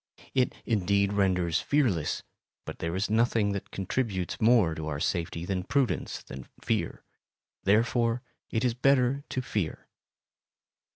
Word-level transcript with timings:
It 0.33 0.55
indeed 0.65 1.13
renders 1.13 1.59
fearless, 1.59 2.23
but 2.65 2.79
there 2.79 2.95
is 2.95 3.07
nothing 3.07 3.51
that 3.51 3.69
contributes 3.69 4.41
more 4.41 4.73
to 4.73 4.87
our 4.87 4.99
safety 4.99 5.45
than 5.45 5.61
prudence 5.63 6.23
and 6.31 6.49
fear; 6.59 7.03
therefore 7.65 8.23
it 8.49 8.65
is 8.65 8.73
better 8.73 9.23
to 9.29 9.41
fear. 9.43 9.87